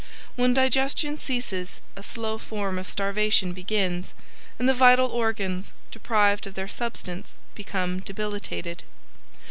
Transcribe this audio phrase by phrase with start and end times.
[0.35, 4.15] When digestion ceases a slow form of starvation begins,
[4.57, 8.81] and the vital organs, deprived of their substance, become debilitated.